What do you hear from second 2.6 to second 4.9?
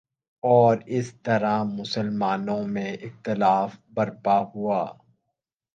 میں اختلاف برپا ہوا